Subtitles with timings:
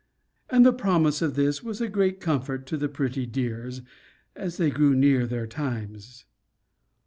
[0.49, 3.83] And the promise of this was a great comfort to the pretty dears,
[4.35, 6.25] as they grew near their times.